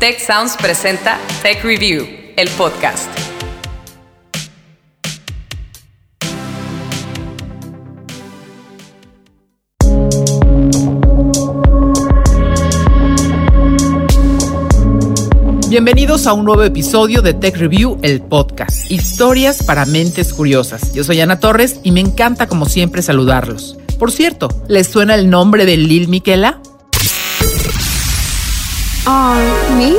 Tech 0.00 0.18
Sounds 0.18 0.56
presenta 0.56 1.18
Tech 1.42 1.62
Review, 1.62 2.06
el 2.34 2.48
podcast. 2.56 3.06
Bienvenidos 15.68 16.26
a 16.26 16.32
un 16.32 16.46
nuevo 16.46 16.62
episodio 16.62 17.20
de 17.20 17.34
Tech 17.34 17.58
Review, 17.58 17.98
el 18.00 18.22
podcast. 18.22 18.90
Historias 18.90 19.62
para 19.62 19.84
mentes 19.84 20.32
curiosas. 20.32 20.94
Yo 20.94 21.04
soy 21.04 21.20
Ana 21.20 21.40
Torres 21.40 21.78
y 21.82 21.92
me 21.92 22.00
encanta 22.00 22.46
como 22.48 22.64
siempre 22.64 23.02
saludarlos. 23.02 23.76
Por 23.98 24.10
cierto, 24.10 24.48
¿les 24.66 24.86
suena 24.86 25.14
el 25.14 25.28
nombre 25.28 25.66
de 25.66 25.76
Lil 25.76 26.08
Miquela? 26.08 26.62
Uh, 29.06 29.76
me? 29.78 29.96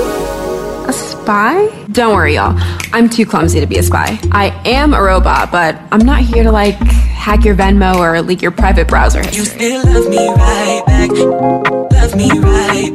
A 0.87 0.93
spy? 0.93 1.67
Don't 1.91 2.13
worry, 2.15 2.35
y'all. 2.35 2.53
I'm 2.93 3.09
too 3.09 3.25
clumsy 3.25 3.59
to 3.59 3.65
be 3.65 3.77
a 3.77 3.83
spy. 3.83 4.19
I 4.31 4.49
am 4.65 4.93
a 4.93 5.01
robot, 5.01 5.51
but 5.51 5.79
I'm 5.91 6.05
not 6.05 6.21
here 6.21 6.43
to 6.43 6.51
like 6.51 6.75
hack 6.75 7.45
your 7.45 7.55
Venmo 7.55 7.95
or 7.95 8.21
leak 8.21 8.41
your 8.41 8.51
private 8.51 8.87
browser 8.87 9.21
history. 9.21 9.37
You 9.37 9.45
still 9.45 9.83
love 9.85 10.09
me 10.09 10.27
right 10.27 10.83
back. 10.85 11.09
Love 11.11 12.15
me 12.15 12.29
right. 12.39 12.91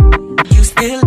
You 0.51 0.65
still. 0.65 1.01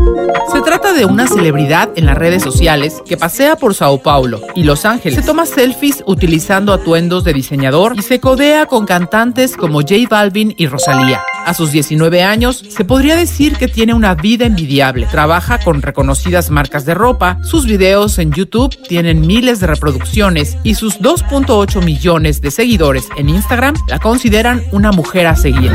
Se 0.49 0.58
trata 0.69 0.93
de 0.93 1.05
una 1.05 1.25
celebridad 1.25 1.89
en 1.95 2.05
las 2.05 2.15
redes 2.15 2.43
sociales 2.43 3.01
que 3.03 3.17
pasea 3.17 3.55
por 3.55 3.73
Sao 3.73 4.03
Paulo 4.03 4.39
y 4.53 4.61
Los 4.61 4.85
Ángeles. 4.85 5.17
Se 5.17 5.25
toma 5.25 5.47
selfies 5.47 6.03
utilizando 6.05 6.73
atuendos 6.73 7.23
de 7.23 7.33
diseñador 7.33 7.95
y 7.97 8.03
se 8.03 8.19
codea 8.19 8.67
con 8.67 8.85
cantantes 8.85 9.57
como 9.57 9.81
J 9.81 9.95
Balvin 10.07 10.53
y 10.59 10.67
Rosalía. 10.67 11.23
A 11.43 11.55
sus 11.55 11.71
19 11.71 12.21
años, 12.21 12.63
se 12.69 12.85
podría 12.85 13.15
decir 13.15 13.55
que 13.55 13.67
tiene 13.67 13.95
una 13.95 14.13
vida 14.13 14.45
envidiable. 14.45 15.07
Trabaja 15.07 15.57
con 15.57 15.81
reconocidas 15.81 16.51
marcas 16.51 16.85
de 16.85 16.93
ropa, 16.93 17.39
sus 17.43 17.65
videos 17.65 18.19
en 18.19 18.31
YouTube 18.31 18.77
tienen 18.87 19.21
miles 19.21 19.59
de 19.59 19.65
reproducciones 19.65 20.55
y 20.63 20.75
sus 20.75 20.99
2.8 20.99 21.83
millones 21.83 22.41
de 22.41 22.51
seguidores 22.51 23.07
en 23.17 23.29
Instagram 23.29 23.73
la 23.87 23.97
consideran 23.97 24.61
una 24.71 24.91
mujer 24.91 25.25
a 25.25 25.35
seguir. 25.35 25.71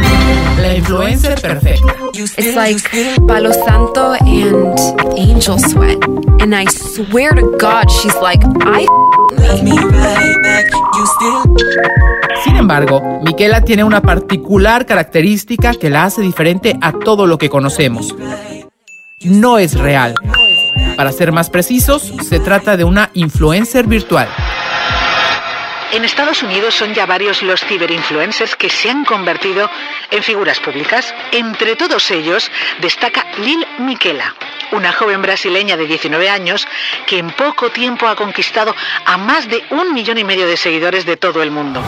La 0.60 0.76
influencer 0.76 1.40
perfecta. 1.40 1.96
It's 2.14 2.54
like. 2.54 2.80
Palo 3.26 3.52
Santo 3.52 4.12
and 4.12 4.78
angel 5.16 5.58
sweat. 5.58 5.98
And 6.40 6.54
I 6.54 6.66
swear 6.66 7.32
to 7.34 7.56
God, 7.58 7.90
she's 7.90 8.14
like, 8.20 8.42
I 8.62 8.86
Love 9.38 9.62
me 9.62 9.72
right 9.72 10.42
back. 10.42 10.70
You 10.72 11.06
still. 11.06 11.56
Sin 12.44 12.56
embargo, 12.56 13.00
Miquela 13.22 13.62
tiene 13.62 13.84
una 13.84 14.00
particular 14.00 14.86
característica 14.86 15.72
que 15.74 15.90
la 15.90 16.04
hace 16.04 16.22
diferente 16.22 16.76
a 16.80 16.92
todo 16.92 17.26
lo 17.26 17.38
que 17.38 17.48
conocemos. 17.48 18.14
No 19.24 19.58
es 19.58 19.78
real. 19.78 20.14
Para 20.96 21.12
ser 21.12 21.32
más 21.32 21.50
precisos, 21.50 22.02
se 22.02 22.38
trata 22.40 22.76
de 22.76 22.84
una 22.84 23.10
influencer 23.14 23.86
virtual. 23.86 24.28
En 25.94 26.04
Estados 26.04 26.42
Unidos 26.42 26.74
son 26.74 26.92
ya 26.92 27.06
varios 27.06 27.40
los 27.40 27.60
ciberinfluencers 27.60 28.56
que 28.56 28.68
se 28.68 28.90
han 28.90 29.04
convertido 29.04 29.70
en 30.10 30.24
figuras 30.24 30.58
públicas. 30.58 31.14
Entre 31.30 31.76
todos 31.76 32.10
ellos 32.10 32.50
destaca 32.80 33.24
Lil 33.38 33.64
Miquela, 33.78 34.34
una 34.72 34.92
joven 34.92 35.22
brasileña 35.22 35.76
de 35.76 35.86
19 35.86 36.28
años 36.28 36.66
que 37.06 37.20
en 37.20 37.30
poco 37.30 37.70
tiempo 37.70 38.08
ha 38.08 38.16
conquistado 38.16 38.74
a 39.06 39.16
más 39.18 39.48
de 39.48 39.62
un 39.70 39.94
millón 39.94 40.18
y 40.18 40.24
medio 40.24 40.48
de 40.48 40.56
seguidores 40.56 41.06
de 41.06 41.16
todo 41.16 41.44
el 41.44 41.52
mundo. 41.52 41.80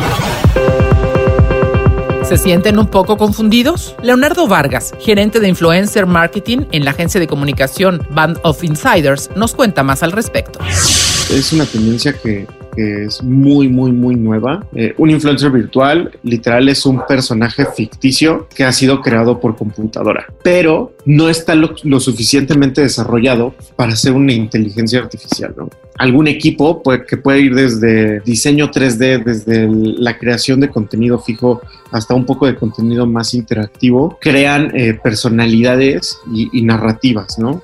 ¿Se 2.23 2.39
sienten 2.39 2.79
un 2.79 2.87
poco 2.87 3.17
confundidos? 3.17 3.97
Leonardo 4.05 4.47
Vargas, 4.47 4.95
gerente 5.01 5.41
de 5.41 5.49
influencer 5.49 6.07
marketing 6.07 6.67
en 6.71 6.84
la 6.84 6.93
agencia 6.93 7.19
de 7.19 7.27
comunicación 7.27 8.07
Band 8.11 8.39
of 8.45 8.62
Insiders, 8.62 9.31
nos 9.34 9.53
cuenta 9.57 9.83
más 9.83 10.05
al 10.05 10.12
respecto. 10.12 10.61
es 10.65 11.53
una 11.53 11.67
tendencia 11.67 12.12
que, 12.12 12.47
que 12.77 13.05
es 13.07 13.23
muy, 13.23 13.69
muy, 13.69 13.91
muy 13.91 14.15
nueva. 14.15 14.67
Eh, 14.75 14.95
un 14.99 15.11
influencer 15.11 15.50
virtual, 15.50 16.12
literal, 16.23 16.69
es 16.69 16.84
un 16.87 17.00
personaje 17.09 17.65
ficticio 17.75 18.47
que 18.55 18.65
ha 18.65 18.73
sido 18.73 19.00
creado 19.00 19.41
por 19.41 19.56
computadora, 19.56 20.27
pero 20.45 20.93
no 21.06 21.28
está 21.31 21.55
lo, 21.55 21.75
suficientemente 21.99 22.83
desarrollado 22.83 23.55
para 23.75 23.97
ser 23.97 24.12
una 24.12 24.33
inteligencia 24.33 25.00
artificial. 25.00 25.55
Algún 25.99 26.28
equipo 26.28 26.83
puede- 26.83 27.06
que 27.06 27.17
puede 27.17 27.41
ir 27.41 27.55
desde 27.55 28.21
diseño 28.21 28.71
3D, 28.71 29.25
desde 29.25 29.67
la 29.69 30.19
creación 30.19 30.61
de 30.61 30.69
contenido 30.69 31.19
fijo 31.19 31.62
hasta 31.91 32.15
un 32.15 32.27
poco 32.27 32.47
de 32.47 32.55
contenido 32.56 33.06
más 33.06 33.33
interactivo, 33.33 34.19
crean 34.21 34.71
eh, 34.75 34.93
personalidades 35.03 36.19
y, 36.33 36.50
y 36.53 36.62
narrativas, 36.62 37.39
¿no? 37.39 37.62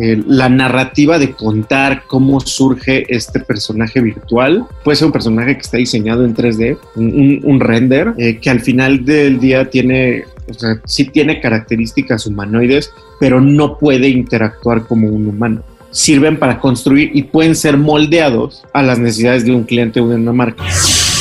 Eh, 0.00 0.22
la 0.26 0.48
narrativa 0.48 1.18
de 1.18 1.32
contar 1.32 2.04
cómo 2.06 2.40
surge 2.40 3.04
este 3.14 3.40
personaje 3.40 4.00
virtual. 4.00 4.66
Puede 4.82 4.96
ser 4.96 5.06
un 5.06 5.12
personaje 5.12 5.54
que 5.54 5.60
está 5.60 5.76
diseñado 5.76 6.24
en 6.24 6.34
3D, 6.34 6.78
un, 6.96 7.60
render, 7.60 8.14
eh, 8.16 8.38
que 8.38 8.50
al 8.50 8.60
final 8.60 9.04
del 9.04 9.38
día 9.38 9.68
tiene, 9.68 10.24
o 10.48 10.54
sea, 10.54 10.80
sí 10.86 11.04
tiene 11.04 11.40
características 11.40 12.26
humanoides, 12.26 12.92
pero 13.18 13.40
no 13.40 13.78
puede 13.78 14.08
interactuar 14.08 14.86
como 14.86 15.08
un 15.08 15.26
humano. 15.26 15.62
Sirven 15.90 16.38
para 16.38 16.60
construir 16.60 17.10
y 17.12 17.24
pueden 17.24 17.54
ser 17.54 17.76
moldeados 17.76 18.64
a 18.72 18.82
las 18.82 18.98
necesidades 18.98 19.44
de 19.44 19.52
un 19.52 19.64
cliente 19.64 20.00
o 20.00 20.08
de 20.08 20.14
una 20.14 20.32
marca. 20.32 20.64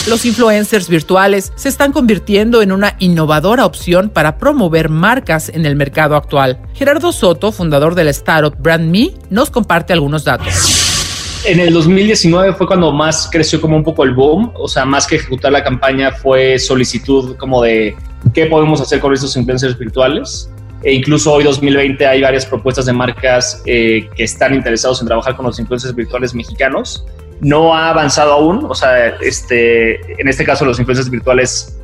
Los 0.08 0.26
influencers 0.26 0.90
virtuales 0.90 1.52
se 1.56 1.70
están 1.70 1.92
convirtiendo 1.92 2.62
en 2.62 2.72
una 2.72 2.96
innovadora 3.00 3.66
opción 3.66 4.10
para 4.10 4.38
promover 4.38 4.90
marcas 4.90 5.50
en 5.50 5.66
el 5.66 5.76
mercado 5.76 6.16
actual. 6.16 6.58
Gerardo 6.74 7.12
Soto, 7.12 7.52
fundador 7.52 7.96
de 7.96 8.06
la 8.06 8.12
startup 8.12 8.56
Brand 8.58 8.90
Me, 8.90 9.12
nos 9.30 9.52
comparte 9.52 9.94
algunos 9.94 10.24
datos. 10.24 10.80
En 11.46 11.59
el 11.59 11.74
2019 11.74 12.54
fue 12.54 12.66
cuando 12.66 12.92
más 12.92 13.30
creció 13.32 13.62
como 13.62 13.76
un 13.76 13.84
poco 13.84 14.04
el 14.04 14.14
boom, 14.14 14.52
o 14.56 14.68
sea, 14.68 14.86
más 14.86 15.06
que 15.06 15.18
ejecutar 15.18 15.52
la 15.52 15.64
campaña 15.64 16.12
fue 16.12 16.58
solicitud 16.58 17.36
como 17.38 17.62
de 17.62 17.96
qué 18.34 18.46
podemos 18.48 18.82
hacer 18.82 19.00
con 19.00 19.14
estos 19.14 19.36
influencers 19.36 19.78
virtuales. 19.78 20.50
E 20.82 20.94
incluso 20.94 21.34
hoy 21.34 21.44
2020 21.44 22.08
hay 22.08 22.22
varias 22.22 22.46
propuestas 22.46 22.86
de 22.86 22.94
marcas 22.94 23.62
eh, 23.66 24.09
que 24.16 24.24
están 24.24 24.56
interesados 24.56 25.02
en 25.02 25.08
trabajar 25.08 25.36
con 25.36 25.46
los 25.46 25.59
influencers 25.59 25.94
virtuales 25.94 26.34
mexicanos. 26.34 27.06
No 27.42 27.74
ha 27.76 27.90
avanzado 27.90 28.34
aún, 28.34 28.66
o 28.68 28.76
sea, 28.76 29.16
este, 29.22 29.96
en 30.22 30.28
este 30.28 30.44
caso 30.44 30.66
los 30.66 30.78
influencers 30.80 31.10
virtuales 31.10 31.78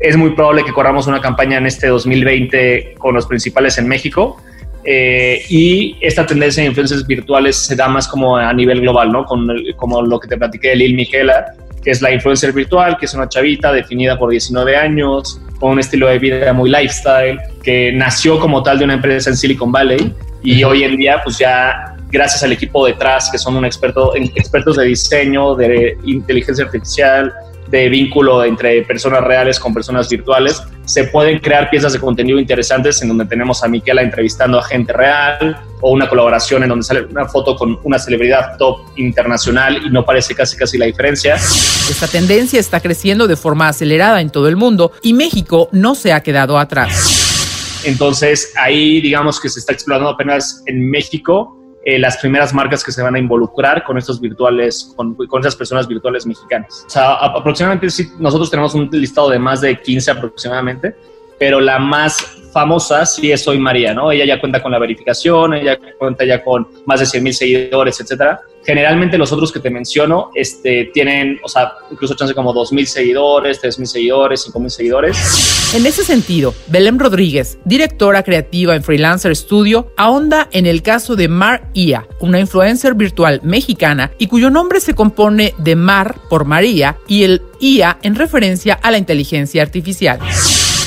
es 0.00 0.16
muy 0.16 0.30
probable 0.30 0.64
que 0.64 0.72
corramos 0.72 1.06
una 1.06 1.20
campaña 1.20 1.56
en 1.58 1.66
este 1.66 1.86
2020 1.86 2.94
con 2.98 3.14
los 3.14 3.26
principales 3.26 3.78
en 3.78 3.88
México. 3.88 4.36
Eh, 4.84 5.42
y 5.48 5.96
esta 6.00 6.24
tendencia 6.26 6.62
de 6.62 6.68
influencers 6.68 7.06
virtuales 7.06 7.56
se 7.56 7.74
da 7.74 7.88
más 7.88 8.06
como 8.06 8.36
a 8.36 8.52
nivel 8.52 8.80
global, 8.82 9.10
¿no? 9.10 9.24
Con 9.24 9.50
el- 9.50 9.74
como 9.76 10.00
lo 10.02 10.20
que 10.20 10.28
te 10.28 10.36
platiqué 10.36 10.68
de 10.68 10.76
Lil 10.76 10.94
Miquela, 10.94 11.46
que 11.82 11.90
es 11.90 12.02
la 12.02 12.12
influencer 12.12 12.52
virtual, 12.52 12.96
que 12.96 13.06
es 13.06 13.14
una 13.14 13.28
chavita 13.28 13.72
definida 13.72 14.16
por 14.18 14.30
19 14.30 14.76
años, 14.76 15.40
con 15.58 15.72
un 15.72 15.80
estilo 15.80 16.06
de 16.08 16.18
vida 16.20 16.52
muy 16.52 16.70
lifestyle, 16.70 17.38
que 17.64 17.90
nació 17.92 18.38
como 18.38 18.62
tal 18.62 18.78
de 18.78 18.84
una 18.84 18.94
empresa 18.94 19.30
en 19.30 19.36
Silicon 19.36 19.72
Valley 19.72 20.12
y 20.42 20.62
hoy 20.62 20.84
en 20.84 20.96
día 20.96 21.20
pues 21.24 21.38
ya 21.38 21.95
gracias 22.10 22.42
al 22.42 22.52
equipo 22.52 22.86
detrás, 22.86 23.30
que 23.30 23.38
son 23.38 23.56
un 23.56 23.64
experto, 23.64 24.14
expertos 24.16 24.76
de 24.76 24.84
diseño, 24.84 25.54
de 25.54 25.98
inteligencia 26.04 26.64
artificial, 26.64 27.32
de 27.68 27.88
vínculo 27.88 28.44
entre 28.44 28.82
personas 28.82 29.22
reales 29.24 29.58
con 29.58 29.74
personas 29.74 30.08
virtuales, 30.08 30.62
se 30.84 31.04
pueden 31.04 31.40
crear 31.40 31.68
piezas 31.68 31.92
de 31.92 31.98
contenido 31.98 32.38
interesantes 32.38 33.02
en 33.02 33.08
donde 33.08 33.24
tenemos 33.24 33.62
a 33.64 33.68
Miquela 33.68 34.02
entrevistando 34.02 34.58
a 34.58 34.62
gente 34.62 34.92
real 34.92 35.60
o 35.80 35.90
una 35.90 36.08
colaboración 36.08 36.62
en 36.62 36.68
donde 36.68 36.84
sale 36.84 37.02
una 37.06 37.26
foto 37.26 37.56
con 37.56 37.78
una 37.82 37.98
celebridad 37.98 38.56
top 38.56 38.80
internacional 38.96 39.82
y 39.84 39.90
no 39.90 40.04
parece 40.04 40.34
casi 40.34 40.56
casi 40.56 40.78
la 40.78 40.86
diferencia. 40.86 41.34
Esta 41.34 42.06
tendencia 42.06 42.60
está 42.60 42.80
creciendo 42.80 43.26
de 43.26 43.36
forma 43.36 43.68
acelerada 43.68 44.20
en 44.20 44.30
todo 44.30 44.48
el 44.48 44.56
mundo 44.56 44.92
y 45.02 45.12
México 45.12 45.68
no 45.72 45.94
se 45.94 46.12
ha 46.12 46.22
quedado 46.22 46.58
atrás. 46.58 47.82
Entonces 47.84 48.52
ahí 48.56 49.00
digamos 49.00 49.40
que 49.40 49.48
se 49.48 49.58
está 49.58 49.72
explorando 49.72 50.10
apenas 50.10 50.62
en 50.66 50.88
México 50.88 51.56
eh, 51.88 52.00
las 52.00 52.16
primeras 52.16 52.52
marcas 52.52 52.82
que 52.82 52.90
se 52.90 53.00
van 53.00 53.14
a 53.14 53.18
involucrar 53.20 53.84
con 53.84 53.96
estos 53.96 54.20
virtuales, 54.20 54.92
con, 54.96 55.14
con 55.14 55.40
esas 55.40 55.54
personas 55.54 55.86
virtuales 55.86 56.26
mexicanas. 56.26 56.84
O 56.84 56.90
sea, 56.90 57.14
aproximadamente 57.14 57.88
sí, 57.90 58.10
nosotros 58.18 58.50
tenemos 58.50 58.74
un 58.74 58.88
listado 58.90 59.30
de 59.30 59.38
más 59.38 59.60
de 59.60 59.80
15 59.80 60.10
aproximadamente, 60.10 60.96
pero 61.38 61.60
la 61.60 61.78
más 61.78 62.16
famosa 62.52 63.06
sí 63.06 63.30
es 63.30 63.44
Soy 63.44 63.60
María, 63.60 63.94
¿no? 63.94 64.10
Ella 64.10 64.24
ya 64.24 64.40
cuenta 64.40 64.60
con 64.60 64.72
la 64.72 64.80
verificación, 64.80 65.54
ella 65.54 65.78
cuenta 65.96 66.24
ya 66.24 66.42
con 66.42 66.66
más 66.86 66.98
de 66.98 67.06
100 67.06 67.22
mil 67.22 67.34
seguidores, 67.34 68.00
etcétera. 68.00 68.40
Generalmente 68.66 69.16
los 69.16 69.30
otros 69.30 69.52
que 69.52 69.60
te 69.60 69.70
menciono 69.70 70.32
este, 70.34 70.90
tienen, 70.92 71.38
o 71.44 71.48
sea, 71.48 71.72
incluso 71.88 72.16
chance 72.16 72.34
como 72.34 72.52
2 72.52 72.72
mil 72.72 72.88
seguidores, 72.88 73.60
3 73.60 73.78
mil 73.78 73.86
seguidores, 73.86 74.42
5 74.42 74.58
mil 74.58 74.70
seguidores. 74.70 75.72
En 75.72 75.86
ese 75.86 76.02
sentido, 76.02 76.52
Belén 76.66 76.98
Rodríguez, 76.98 77.58
directora 77.64 78.24
creativa 78.24 78.74
en 78.74 78.82
Freelancer 78.82 79.36
Studio, 79.36 79.92
ahonda 79.96 80.48
en 80.50 80.66
el 80.66 80.82
caso 80.82 81.14
de 81.14 81.28
Mar 81.28 81.68
Ia, 81.74 82.08
una 82.18 82.40
influencer 82.40 82.94
virtual 82.94 83.40
mexicana 83.44 84.10
y 84.18 84.26
cuyo 84.26 84.50
nombre 84.50 84.80
se 84.80 84.94
compone 84.94 85.54
de 85.58 85.76
Mar 85.76 86.16
por 86.28 86.44
María 86.44 86.96
y 87.06 87.22
el 87.22 87.42
IA 87.60 87.98
en 88.02 88.16
referencia 88.16 88.74
a 88.82 88.90
la 88.90 88.98
inteligencia 88.98 89.62
artificial. 89.62 90.18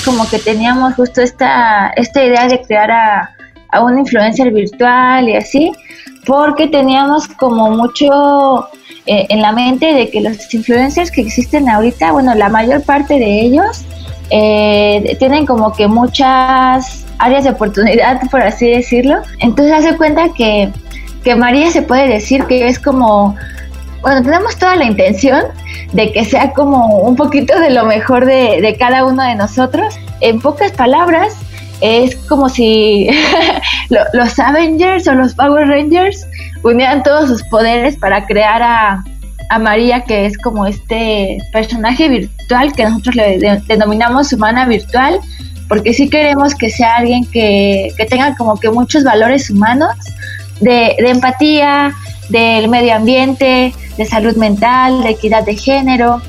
como 0.04 0.30
que 0.30 0.40
teníamos 0.40 0.96
justo 0.96 1.22
esta, 1.22 1.92
esta 1.96 2.25
idea 2.25 2.48
de 2.48 2.62
crear 2.62 2.92
a 2.92 3.36
a 3.72 3.84
un 3.84 4.00
influencer 4.00 4.52
virtual 4.52 5.30
y 5.30 5.36
así, 5.36 5.72
porque 6.25 6.68
teníamos 6.68 7.27
como 7.27 7.71
mucho 7.71 8.68
eh, 9.06 9.25
en 9.30 9.42
la 9.42 9.51
mente 9.51 9.94
de 9.94 10.10
que 10.10 10.21
los 10.21 10.54
influencers 10.54 11.12
que 11.12 11.21
existen 11.21 11.69
ahorita, 11.69 12.12
bueno, 12.12 12.36
la 12.36 12.50
mayor 12.50 12.83
parte 12.83 13.16
de 13.16 13.42
ellos 13.42 13.86
eh, 14.30 15.16
tienen 15.18 15.45
como 15.45 15.74
que 15.74 15.88
muchas 15.88 17.06
áreas 17.18 17.44
de 17.44 17.51
oportunidad, 17.51 18.21
por 18.31 18.42
así 18.42 18.69
decirlo. 18.69 19.21
Entonces 19.39 19.74
hace 19.74 19.98
cuenta 19.98 20.30
que, 20.36 20.71
que 21.24 21.36
María 21.36 21.71
se 21.71 21.81
puede 21.81 22.07
decir 22.07 22.45
que 22.45 22.68
es 22.68 22.80
como, 22.80 23.36
bueno, 24.01 24.22
tenemos 24.22 24.57
toda 24.57 24.75
la 24.75 24.86
intención 24.86 25.44
de 25.94 26.12
que 26.12 26.25
sea 26.25 26.54
como 26.54 27.00
un 27.00 27.15
poquito 27.15 27.60
de 27.60 27.72
lo 27.72 27.86
mejor 27.86 28.25
de, 28.25 28.62
de 28.62 28.75
cada 28.77 29.06
uno 29.06 29.24
de 29.24 29.36
nosotros. 29.36 29.95
En 30.22 30.42
pocas 30.42 30.72
palabras, 30.74 31.36
es 31.81 32.16
como 32.28 32.50
si 32.50 33.10
los 34.14 34.40
Avengers 34.40 35.08
o 35.08 35.14
los 35.14 35.34
Power 35.34 35.68
Rangers 35.68 36.26
unieran 36.64 37.04
todos 37.04 37.30
sus 37.30 37.44
poderes 37.44 37.96
para 37.98 38.26
crear 38.26 38.62
a, 38.62 39.04
a 39.50 39.60
María, 39.60 40.04
que 40.04 40.26
es 40.26 40.38
como 40.38 40.66
este 40.66 41.38
personaje 41.52 42.08
virtual 42.10 42.74
que 42.74 42.84
nosotros 42.84 43.16
le 43.16 43.62
denominamos 43.68 44.31
humana 44.34 44.66
virtual, 44.66 45.20
porque 45.68 45.94
sí 45.94 46.10
queremos 46.10 46.56
que 46.56 46.70
sea 46.70 46.98
alguien 46.98 47.26
que, 47.26 47.92
que 47.98 48.06
tenga 48.06 48.36
como 48.36 48.60
que 48.60 48.70
muchos 48.70 49.04
valores 49.04 49.50
humanos, 49.50 49.94
de, 50.60 50.96
de, 51.00 51.10
empatía, 51.10 51.94
del 52.30 52.68
medio 52.68 52.96
ambiente, 52.96 53.74
de 53.98 54.06
salud 54.06 54.36
mental, 54.36 55.04
de 55.04 55.12
equidad 55.12 55.46
de 55.46 55.56
género, 55.56 56.22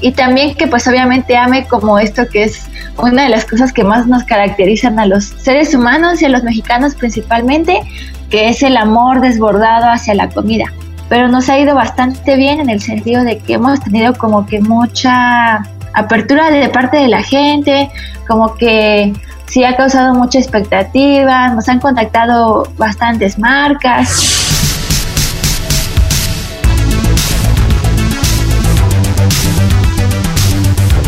y 0.00 0.12
también 0.12 0.54
que 0.54 0.66
pues 0.66 0.86
obviamente 0.86 1.36
ame 1.36 1.66
como 1.66 1.98
esto 1.98 2.22
que 2.30 2.44
es 2.44 2.66
una 2.98 3.24
de 3.24 3.28
las 3.28 3.44
cosas 3.44 3.72
que 3.72 3.84
más 3.84 4.06
nos 4.06 4.24
caracterizan 4.24 4.98
a 4.98 5.06
los 5.06 5.24
seres 5.24 5.74
humanos 5.74 6.22
y 6.22 6.24
a 6.26 6.28
los 6.28 6.42
mexicanos 6.42 6.94
principalmente, 6.94 7.80
que 8.30 8.48
es 8.48 8.62
el 8.62 8.76
amor 8.76 9.20
desbordado 9.20 9.90
hacia 9.90 10.14
la 10.14 10.28
comida 10.28 10.66
pero 11.08 11.28
nos 11.28 11.48
ha 11.48 11.58
ido 11.58 11.74
bastante 11.74 12.36
bien 12.36 12.60
en 12.60 12.70
el 12.70 12.80
sentido 12.80 13.22
de 13.24 13.38
que 13.38 13.54
hemos 13.54 13.80
tenido 13.80 14.14
como 14.14 14.46
que 14.46 14.60
mucha 14.60 15.62
apertura 15.94 16.50
de 16.50 16.68
parte 16.68 16.98
de 16.98 17.08
la 17.08 17.22
gente, 17.22 17.90
como 18.26 18.54
que 18.54 19.12
sí 19.46 19.64
ha 19.64 19.76
causado 19.76 20.14
mucha 20.14 20.38
expectativa, 20.38 21.48
nos 21.48 21.68
han 21.68 21.80
contactado 21.80 22.68
bastantes 22.76 23.38
marcas. 23.38 24.35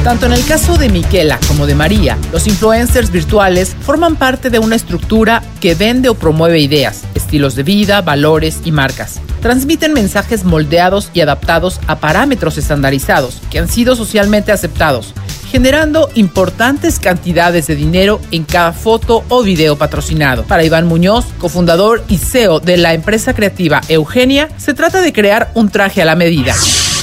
Tanto 0.09 0.25
en 0.25 0.33
el 0.33 0.47
caso 0.47 0.79
de 0.79 0.89
Miquela 0.89 1.39
como 1.47 1.67
de 1.67 1.75
María, 1.75 2.17
los 2.33 2.47
influencers 2.47 3.11
virtuales 3.11 3.77
forman 3.83 4.17
parte 4.17 4.49
de 4.49 4.59
una 4.59 4.75
estructura 4.75 5.43
que 5.61 5.75
vende 5.75 6.09
o 6.09 6.15
promueve 6.15 6.61
ideas, 6.61 7.03
estilos 7.15 7.55
de 7.57 7.63
vida, 7.63 8.01
valores 8.01 8.61
y 8.65 8.73
marcas. 8.73 9.21
Transmiten 9.43 9.93
mensajes 9.93 10.45
moldeados 10.45 11.11
y 11.13 11.21
adaptados 11.21 11.79
a 11.89 11.99
parámetros 11.99 12.57
estandarizados 12.57 13.43
que 13.51 13.59
han 13.59 13.69
sido 13.69 13.97
socialmente 13.97 14.51
aceptados, 14.51 15.13
generando 15.51 16.09
importantes 16.15 17.01
cantidades 17.01 17.67
de 17.67 17.77
dinero 17.77 18.19
en 18.31 18.45
cada 18.45 18.73
foto 18.73 19.25
o 19.29 19.43
video 19.43 19.77
patrocinado. 19.77 20.45
Para 20.45 20.65
Iván 20.65 20.87
Muñoz, 20.87 21.27
cofundador 21.37 22.03
y 22.09 22.17
CEO 22.17 22.61
de 22.61 22.79
la 22.79 22.95
empresa 22.95 23.35
creativa 23.35 23.83
Eugenia, 23.89 24.49
se 24.57 24.73
trata 24.73 25.03
de 25.03 25.13
crear 25.13 25.53
un 25.53 25.69
traje 25.69 26.01
a 26.01 26.07
la 26.07 26.15
medida 26.15 26.55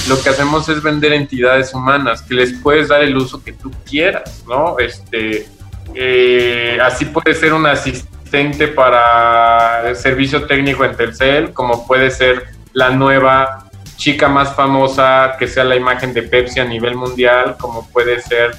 lo 0.08 0.22
que 0.22 0.30
hacemos 0.30 0.70
es 0.70 0.82
vender 0.82 1.14
entidades 1.14 1.74
humanas 1.74 2.22
que 2.22 2.36
les 2.36 2.54
puedes 2.60 2.90
dar 2.90 3.02
el 3.02 3.18
uso 3.18 3.44
que 3.44 3.54
tú 3.54 3.72
quieras, 3.90 4.44
¿no? 4.48 4.78
Este, 4.78 5.48
eh, 5.96 6.78
así 6.82 7.06
puede 7.06 7.34
ser 7.34 7.54
un 7.54 7.66
asistente 7.66 8.68
para 8.68 9.90
el 9.90 9.96
servicio 9.96 10.46
técnico 10.46 10.86
en 10.86 10.96
Telcel, 10.96 11.54
como 11.54 11.88
puede 11.88 12.12
ser 12.12 12.48
la 12.74 12.90
nueva 12.92 13.70
chica 13.96 14.28
más 14.28 14.56
famosa 14.56 15.36
que 15.40 15.48
sea 15.48 15.64
la 15.64 15.76
imagen 15.76 16.14
de 16.14 16.24
Pepsi 16.24 16.60
a 16.60 16.66
nivel 16.66 16.96
mundial, 16.96 17.56
como 17.60 17.90
puede 17.90 18.22
ser 18.22 18.56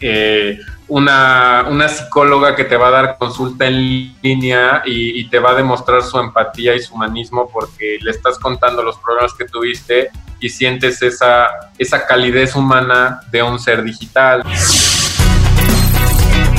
eh, 0.00 0.58
una, 0.88 1.66
una, 1.70 1.88
psicóloga 1.88 2.56
que 2.56 2.64
te 2.64 2.76
va 2.76 2.88
a 2.88 2.90
dar 2.90 3.18
consulta 3.18 3.66
en 3.66 4.12
línea 4.22 4.82
y, 4.84 5.28
te 5.28 5.38
va 5.38 5.52
a 5.52 5.54
demostrar 5.54 6.02
su 6.02 6.18
empatía 6.18 6.74
y 6.74 6.80
su 6.80 6.94
humanismo 6.94 7.48
porque 7.48 7.98
le 8.00 8.10
estás 8.10 8.38
contando 8.38 8.82
los 8.82 8.98
problemas 8.98 9.32
que 9.34 9.44
tuviste 9.44 10.10
y 10.40 10.48
sientes 10.48 11.02
esa, 11.02 11.48
esa 11.78 12.06
calidez 12.06 12.54
humana 12.54 13.20
de 13.30 13.42
un 13.42 13.58
ser 13.58 13.82
digital. 13.82 14.42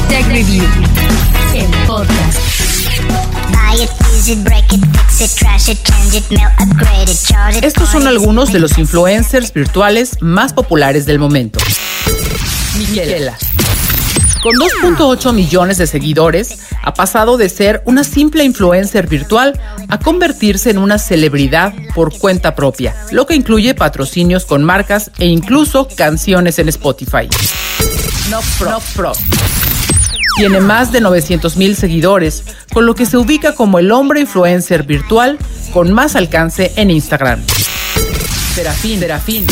Tech 0.08 0.26
Review, 0.28 0.66
podcast. 1.88 2.52
Estos 7.62 7.90
son 7.90 8.08
algunos 8.08 8.52
de 8.52 8.60
los 8.60 8.78
influencers 8.78 9.54
virtuales 9.54 10.18
más 10.22 10.54
populares 10.54 11.06
del 11.06 11.20
momento. 11.20 11.60
Miquela. 12.78 13.38
Con 14.42 14.56
2.8 14.56 15.34
millones 15.34 15.78
de 15.78 15.86
seguidores, 15.86 16.60
ha 16.82 16.96
pasado 16.96 17.38
de 17.38 17.48
ser 17.48 17.84
una 17.86 18.04
simple 18.04 18.44
influencer 18.44 19.06
virtual 19.08 19.60
a 19.88 20.00
convertirse 20.00 20.72
en 20.72 20.80
una 20.80 20.98
celebridad 20.98 21.74
por 21.94 22.18
cuenta 22.18 22.56
propia, 22.56 22.96
lo 23.12 23.28
que 23.28 23.36
incluye 23.36 23.76
patrocinios 23.76 24.46
con 24.46 24.64
marcas 24.64 25.12
e 25.20 25.28
incluso 25.28 25.88
canciones 25.96 26.58
en 26.58 26.70
Spotify. 26.70 27.30
Pro. 28.96 29.12
Tiene 30.38 30.60
más 30.60 30.92
de 30.92 31.02
900 31.02 31.58
mil 31.58 31.76
seguidores, 31.76 32.44
con 32.74 32.88
lo 32.88 32.96
que 32.96 33.06
se 33.06 33.18
ubica 33.18 33.54
como 33.54 33.78
el 33.78 33.92
hombre 33.92 34.22
influencer 34.22 34.84
virtual 34.84 35.38
con 35.72 35.92
más 35.92 36.16
alcance 36.16 36.72
en 36.78 36.90
Instagram. 36.90 37.44
Serafín, 38.56 39.00
Serafín 39.00 39.46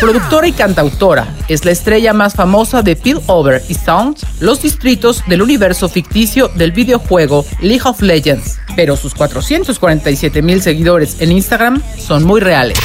Productora 0.00 0.48
y 0.48 0.52
cantautora, 0.52 1.26
es 1.48 1.64
la 1.64 1.70
estrella 1.70 2.12
más 2.12 2.34
famosa 2.34 2.82
de 2.82 2.98
Over 3.26 3.62
y 3.68 3.74
Sound, 3.74 4.16
los 4.40 4.62
distritos 4.62 5.22
del 5.28 5.42
universo 5.42 5.88
ficticio 5.88 6.48
del 6.48 6.72
videojuego 6.72 7.44
League 7.60 7.82
of 7.84 8.02
Legends. 8.02 8.58
Pero 8.74 8.96
sus 8.96 9.14
447 9.14 10.42
mil 10.42 10.60
seguidores 10.62 11.20
en 11.20 11.32
Instagram 11.32 11.82
son 11.98 12.24
muy 12.24 12.40
reales. 12.40 12.78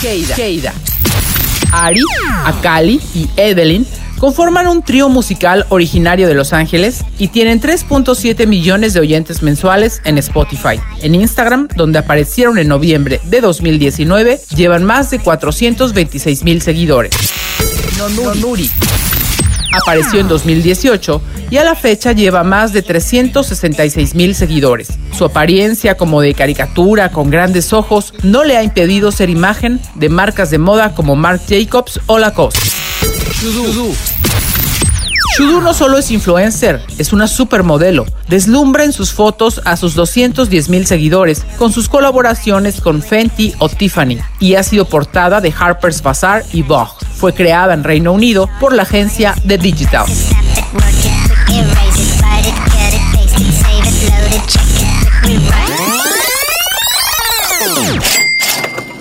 Keida, 0.00 0.72
Ari, 1.72 2.00
Akali 2.44 3.00
y 3.14 3.28
Evelyn 3.36 3.86
Conforman 4.22 4.68
un 4.68 4.84
trío 4.84 5.08
musical 5.08 5.66
originario 5.68 6.28
de 6.28 6.34
Los 6.34 6.52
Ángeles 6.52 7.04
y 7.18 7.26
tienen 7.26 7.60
3.7 7.60 8.46
millones 8.46 8.94
de 8.94 9.00
oyentes 9.00 9.42
mensuales 9.42 10.00
en 10.04 10.16
Spotify. 10.16 10.78
En 11.00 11.16
Instagram, 11.16 11.66
donde 11.74 11.98
aparecieron 11.98 12.56
en 12.58 12.68
noviembre 12.68 13.20
de 13.24 13.40
2019, 13.40 14.40
llevan 14.54 14.84
más 14.84 15.10
de 15.10 15.18
426 15.18 16.44
mil 16.44 16.62
seguidores. 16.62 17.10
Apareció 19.72 20.20
en 20.20 20.28
2018 20.28 21.22
y 21.50 21.56
a 21.56 21.64
la 21.64 21.74
fecha 21.74 22.12
lleva 22.12 22.44
más 22.44 22.72
de 22.72 22.82
366 22.82 24.14
mil 24.14 24.34
seguidores. 24.34 24.98
Su 25.16 25.24
apariencia 25.24 25.96
como 25.96 26.20
de 26.20 26.34
caricatura 26.34 27.10
con 27.10 27.30
grandes 27.30 27.72
ojos 27.72 28.14
no 28.22 28.44
le 28.44 28.56
ha 28.56 28.62
impedido 28.62 29.12
ser 29.12 29.30
imagen 29.30 29.80
de 29.94 30.08
marcas 30.08 30.50
de 30.50 30.58
moda 30.58 30.94
como 30.94 31.16
Marc 31.16 31.42
Jacobs 31.48 32.00
o 32.06 32.18
Lacoste. 32.18 32.60
Shudu 35.34 35.62
no 35.62 35.72
solo 35.72 35.96
es 35.96 36.10
influencer, 36.10 36.82
es 36.98 37.14
una 37.14 37.26
supermodelo. 37.26 38.04
Deslumbra 38.28 38.84
en 38.84 38.92
sus 38.92 39.12
fotos 39.14 39.62
a 39.64 39.78
sus 39.78 39.94
210 39.94 40.68
mil 40.68 40.86
seguidores 40.86 41.42
con 41.56 41.72
sus 41.72 41.88
colaboraciones 41.88 42.82
con 42.82 43.00
Fenty 43.00 43.54
o 43.58 43.70
Tiffany 43.70 44.18
y 44.40 44.56
ha 44.56 44.62
sido 44.62 44.84
portada 44.84 45.40
de 45.40 45.54
Harper's 45.58 46.02
Bazaar 46.02 46.44
y 46.52 46.60
Vogue. 46.62 46.92
Fue 47.16 47.32
creada 47.32 47.72
en 47.72 47.82
Reino 47.82 48.12
Unido 48.12 48.46
por 48.60 48.74
la 48.74 48.82
agencia 48.82 49.34
The 49.46 49.56
Digital. 49.56 50.04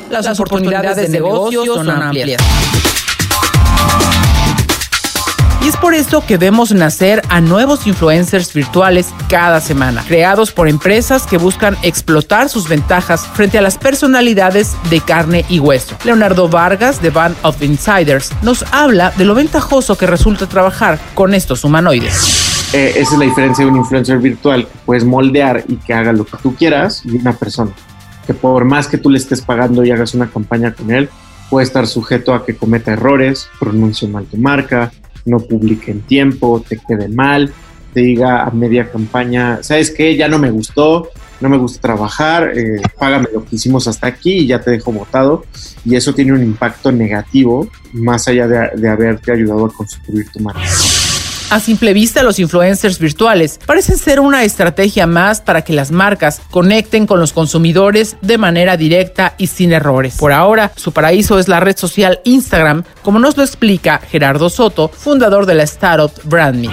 Las, 0.10 0.40
oportunidades, 0.40 0.96
de, 0.96 1.10
negocio 1.10 1.66
son 1.66 1.90
amplias. 1.90 2.42
Y 5.64 5.68
es 5.68 5.78
por 5.78 5.94
eso 5.94 6.26
que 6.26 6.38
vemos 6.38 6.72
nacer 6.72 7.22
a 7.30 7.40
nuevos 7.40 7.86
influencers 7.86 8.52
virtuales 8.52 9.14
cada 9.30 9.62
semana, 9.62 10.04
creados 10.08 10.52
por 10.52 10.68
empresas 10.68 11.28
que 11.28 11.38
buscan 11.38 11.78
explotar 11.84 12.50
sus 12.50 12.68
ventajas 12.68 13.28
frente 13.28 13.60
a 13.60 13.62
las 13.62 13.78
personalidades 13.78 14.76
de 14.90 15.02
carne 15.02 15.46
y 15.50 15.60
hueso. 15.60 15.96
Leonardo 16.04 16.50
Vargas, 16.50 17.02
de 17.02 17.12
Band 17.12 17.36
of 17.44 17.62
Insiders, 17.62 18.32
nos 18.42 18.64
habla 18.72 19.12
de 19.18 19.26
lo 19.26 19.36
ventajoso 19.36 19.98
que 19.98 20.08
resulta 20.08 20.48
trabajar 20.48 21.00
con 21.14 21.36
estos 21.36 21.64
humanoides. 21.64 22.74
Eh, 22.74 22.94
esa 22.96 23.14
es 23.14 23.20
la 23.20 23.26
diferencia 23.26 23.64
de 23.64 23.70
un 23.70 23.78
influencer 23.78 24.18
virtual 24.18 24.66
que 24.66 24.80
puedes 24.86 25.04
moldear 25.04 25.64
y 25.68 25.76
que 25.76 25.94
haga 25.94 26.12
lo 26.14 26.26
que 26.26 26.38
tú 26.42 26.56
quieras 26.56 27.04
y 27.06 27.18
una 27.18 27.34
persona 27.34 27.72
que 28.26 28.34
por 28.34 28.66
más 28.66 28.88
que 28.88 28.98
tú 28.98 29.10
le 29.10 29.18
estés 29.18 29.42
pagando 29.42 29.84
y 29.84 29.92
hagas 29.92 30.14
una 30.14 30.28
campaña 30.28 30.74
con 30.74 30.90
él, 30.90 31.10
puede 31.50 31.66
estar 31.66 31.86
sujeto 31.86 32.34
a 32.34 32.46
que 32.46 32.56
cometa 32.56 32.94
errores, 32.94 33.50
pronuncie 33.60 34.08
mal 34.08 34.26
tu 34.26 34.38
marca, 34.38 34.92
no 35.26 35.40
publique 35.40 35.92
en 35.92 36.02
tiempo, 36.02 36.64
te 36.68 36.78
quede 36.78 37.08
mal 37.08 37.54
te 37.94 38.02
diga 38.02 38.44
a 38.44 38.52
media 38.52 38.90
campaña, 38.90 39.62
¿sabes 39.62 39.92
qué? 39.92 40.16
Ya 40.16 40.28
no 40.28 40.40
me 40.40 40.50
gustó, 40.50 41.10
no 41.40 41.50
me 41.50 41.58
gusta 41.58 41.82
trabajar, 41.82 42.58
eh, 42.58 42.82
págame 42.98 43.28
lo 43.34 43.44
que 43.46 43.56
hicimos 43.56 43.88
hasta 43.88 44.08
aquí 44.08 44.40
y 44.40 44.48
ya 44.48 44.62
te 44.62 44.72
dejo 44.72 44.92
votado. 44.92 45.44
Y 45.84 45.96
eso 45.96 46.14
tiene 46.14 46.34
un 46.34 46.44
impacto 46.44 46.92
negativo 46.92 47.68
más 47.94 48.28
allá 48.28 48.48
de, 48.48 48.70
de 48.76 48.90
haberte 48.90 49.32
ayudado 49.32 49.66
a 49.66 49.74
construir 49.74 50.30
tu 50.32 50.40
marca. 50.40 50.62
A 51.52 51.60
simple 51.60 51.92
vista, 51.92 52.24
los 52.24 52.40
influencers 52.40 52.98
virtuales 52.98 53.60
parecen 53.66 53.98
ser 53.98 54.22
una 54.22 54.46
estrategia 54.46 55.06
más 55.06 55.42
para 55.42 55.64
que 55.64 55.74
las 55.74 55.92
marcas 55.92 56.40
conecten 56.50 57.06
con 57.06 57.20
los 57.20 57.34
consumidores 57.34 58.16
de 58.22 58.38
manera 58.38 58.78
directa 58.78 59.36
y 59.38 59.48
sin 59.48 59.74
errores. 59.74 60.16
Por 60.16 60.32
ahora, 60.32 60.72
su 60.78 60.94
paraíso 60.94 61.40
es 61.40 61.50
la 61.50 61.60
red 61.60 61.76
social 61.76 62.22
Instagram, 62.24 62.86
como 63.04 63.20
nos 63.20 63.36
lo 63.36 63.44
explica 63.44 63.98
Gerardo 63.98 64.50
Soto, 64.50 64.88
fundador 64.88 65.46
de 65.46 65.56
la 65.56 65.64
startup 65.64 66.14
BrandMe. 66.24 66.70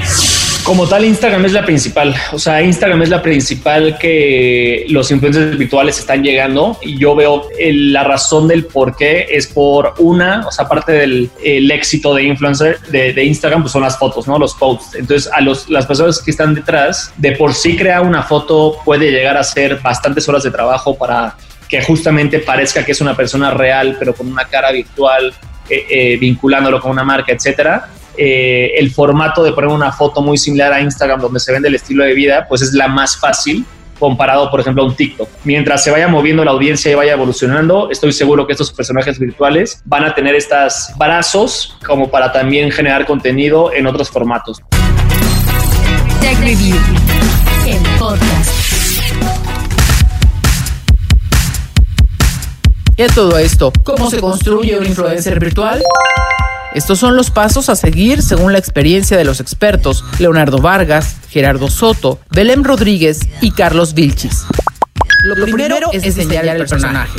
Como 0.69 0.87
tal, 0.87 1.07
Instagram 1.07 1.47
es 1.47 1.53
la 1.55 1.65
principal. 1.65 2.15
O 2.31 2.39
sea, 2.39 2.61
Instagram 2.61 3.01
es 3.01 3.09
la 3.09 3.23
principal 3.23 3.97
que 3.99 4.85
los 4.91 5.11
influencers 5.11 5.57
virtuales 5.57 5.99
están 5.99 6.23
llegando. 6.23 6.77
Y 6.83 6.99
yo 6.99 7.17
veo 7.17 7.49
el- 7.59 7.91
la 7.91 8.05
razón 8.05 8.47
del 8.49 8.67
por 8.67 8.95
qué 8.95 9.29
es 9.31 9.47
por 9.47 9.95
una, 9.97 10.47
o 10.47 10.53
sea, 10.53 10.67
aparte 10.67 10.93
del 10.93 11.31
el 11.43 11.71
éxito 11.71 12.15
de 12.15 12.25
influencer 12.25 12.81
de, 12.91 13.15
de 13.15 13.25
Instagram, 13.25 13.63
pues 13.63 13.73
son 13.73 13.81
las 13.81 13.99
fotos, 13.99 14.29
¿no? 14.29 14.39
Los 14.39 14.53
posts. 14.57 14.95
Entonces, 14.97 15.33
a 15.33 15.41
los, 15.41 15.71
las 15.71 15.87
personas 15.87 16.21
que 16.21 16.31
están 16.33 16.55
detrás, 16.55 17.15
de 17.17 17.33
por 17.33 17.55
sí 17.55 17.75
crear 17.75 18.03
una 18.03 18.23
foto 18.23 18.77
puede 18.85 19.11
llegar 19.11 19.39
a 19.39 19.45
ser 19.45 19.81
bastantes 19.81 20.29
horas 20.29 20.43
de 20.43 20.51
trabajo 20.51 20.99
para 20.99 21.35
que 21.67 21.81
justamente 21.83 22.41
parezca 22.41 22.85
que 22.85 22.93
es 22.93 23.01
una 23.01 23.17
persona 23.17 23.53
real, 23.53 23.97
pero 23.99 24.15
con 24.15 24.31
una 24.31 24.45
cara 24.45 24.71
virtual, 24.71 25.33
eh, 25.71 25.87
eh, 25.89 26.17
vinculándolo 26.19 26.79
con 26.79 26.91
una 26.91 27.05
marca, 27.05 27.33
etcétera 27.33 27.89
eh, 28.19 28.73
el 28.77 28.91
formato 28.91 29.43
de 29.43 29.53
poner 29.53 29.71
una 29.71 29.93
foto 29.93 30.21
muy 30.21 30.37
similar 30.37 30.73
a 30.73 30.81
Instagram 30.81 31.21
donde 31.21 31.41
se 31.41 31.53
vende 31.53 31.69
el 31.69 31.77
estilo 31.77 32.05
de 32.05 32.15
vida, 32.15 32.47
pues 32.49 32.63
es 32.63 32.73
la 32.75 32.89
más 32.89 33.17
fácil 33.17 33.65
comparado, 33.99 34.51
por 34.51 34.61
ejemplo, 34.61 34.83
a 34.83 34.87
un 34.87 34.95
TikTok. 34.95 35.29
Mientras 35.45 35.83
se 35.83 35.91
vaya 35.91 36.09
moviendo 36.09 36.45
la 36.45 36.53
audiencia 36.53 36.91
y 36.91 36.95
vaya 36.95 37.13
evolucionando, 37.13 37.91
estoy 37.91 38.13
seguro 38.13 38.47
que 38.47 38.53
estos 38.53 38.73
personajes 38.73 39.19
virtuales 39.19 39.83
van 39.85 40.05
a 40.05 40.15
tener 40.15 40.35
estos 40.35 40.89
brazos 40.97 41.77
como 41.87 42.11
para 42.11 42.33
también 42.33 42.71
generar 42.71 43.07
contenido 43.07 43.73
en 43.73 43.87
otros 43.87 44.09
formatos. 44.11 44.61
Tech 46.21 46.39
Review, 46.41 46.77
podcast. 47.99 48.68
¿Y 52.99 53.03
a 53.03 53.07
todo 53.07 53.39
esto? 53.39 53.73
¿Cómo 53.85 54.11
se 54.11 54.19
construye 54.19 54.77
un 54.77 54.85
influencer 54.85 55.39
virtual? 55.39 55.81
Estos 56.75 56.99
son 56.99 57.15
los 57.15 57.31
pasos 57.31 57.69
a 57.69 57.77
seguir 57.77 58.23
según 58.23 58.53
la 58.53 58.59
experiencia 58.59 59.17
de 59.17 59.23
los 59.23 59.39
expertos 59.39 60.05
Leonardo 60.19 60.59
Vargas, 60.59 61.15
Gerardo 61.31 61.69
Soto, 61.71 62.19
Belén 62.31 62.65
Rodríguez 62.65 63.21
y 63.41 63.53
Carlos 63.53 63.95
Vilchis. 63.95 64.47
Lo 65.23 65.37
primero 65.45 65.93
es 65.93 66.03
diseñar 66.03 66.45
el 66.49 66.57
personaje. 66.57 67.17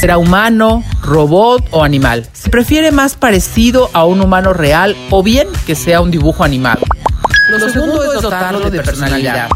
¿Será 0.00 0.18
humano, 0.18 0.84
robot 1.02 1.66
o 1.72 1.82
animal? 1.82 2.24
Se 2.32 2.48
prefiere 2.48 2.92
más 2.92 3.16
parecido 3.16 3.90
a 3.94 4.04
un 4.04 4.20
humano 4.20 4.52
real 4.52 4.96
o 5.10 5.24
bien 5.24 5.48
que 5.66 5.74
sea 5.74 6.00
un 6.00 6.12
dibujo 6.12 6.44
animado. 6.44 6.82
Lo 7.50 7.58
segundo 7.58 8.04
es 8.04 8.22
dotarlo 8.22 8.70
de 8.70 8.80
personalidad. 8.82 9.48